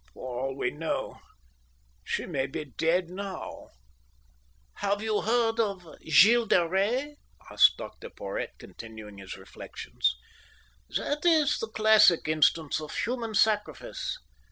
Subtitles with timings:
[0.15, 1.19] "For all we know
[2.03, 3.69] she may be dead now."
[4.77, 7.17] "Have you ever heard of Gilles de Rais?"
[7.55, 10.17] said Dr Porhoët, continuing his reflections.
[10.97, 14.17] "That is the classic instance of human sacrifice.